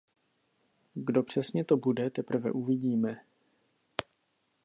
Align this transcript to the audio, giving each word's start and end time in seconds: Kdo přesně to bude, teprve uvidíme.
Kdo 0.93 1.23
přesně 1.23 1.63
to 1.65 1.77
bude, 1.77 2.09
teprve 2.09 2.51
uvidíme. 2.51 3.17